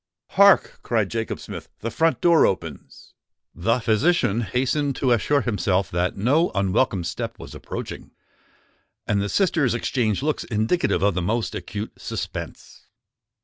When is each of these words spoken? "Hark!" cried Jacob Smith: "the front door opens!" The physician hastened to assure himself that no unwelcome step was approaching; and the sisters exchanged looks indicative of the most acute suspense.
"Hark!" 0.29 0.79
cried 0.81 1.11
Jacob 1.11 1.39
Smith: 1.39 1.69
"the 1.81 1.91
front 1.91 2.21
door 2.21 2.43
opens!" 2.47 3.13
The 3.53 3.79
physician 3.79 4.41
hastened 4.41 4.95
to 4.95 5.11
assure 5.11 5.41
himself 5.41 5.91
that 5.91 6.17
no 6.17 6.49
unwelcome 6.55 7.03
step 7.03 7.37
was 7.37 7.53
approaching; 7.53 8.09
and 9.05 9.21
the 9.21 9.29
sisters 9.29 9.75
exchanged 9.75 10.23
looks 10.23 10.43
indicative 10.45 11.03
of 11.03 11.13
the 11.13 11.21
most 11.21 11.53
acute 11.53 12.01
suspense. 12.01 12.87